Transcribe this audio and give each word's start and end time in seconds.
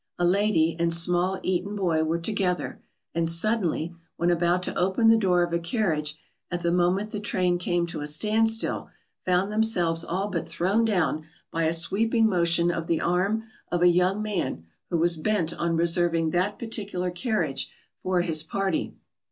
A 0.17 0.25
lady 0.25 0.75
and 0.79 0.91
small 0.91 1.39
Eton 1.43 1.75
boy 1.75 2.03
were 2.03 2.17
together, 2.17 2.79
and 3.13 3.29
suddenly, 3.29 3.93
when 4.17 4.31
about 4.31 4.63
to 4.63 4.75
open 4.75 5.09
the 5.09 5.15
door 5.15 5.43
of 5.43 5.53
a 5.53 5.59
carriage 5.59 6.15
at 6.49 6.63
the 6.63 6.71
moment 6.71 7.11
the 7.11 7.19
train 7.19 7.59
came 7.59 7.85
to 7.85 8.01
a 8.01 8.07
standstill, 8.07 8.89
found 9.25 9.51
themselves 9.51 10.03
all 10.03 10.27
but 10.27 10.47
thrown 10.47 10.85
down 10.85 11.27
by 11.51 11.65
a 11.65 11.71
sweeping 11.71 12.27
motion 12.27 12.71
of 12.71 12.87
the 12.87 12.99
arm 12.99 13.43
of 13.71 13.83
a 13.83 13.87
young 13.89 14.23
man 14.23 14.65
who 14.89 14.97
was 14.97 15.17
bent 15.17 15.53
on 15.53 15.77
reserving 15.77 16.31
that 16.31 16.57
particular 16.57 17.11
carriage 17.11 17.71
for 18.01 18.21
his 18.21 18.41
party. 18.41 18.95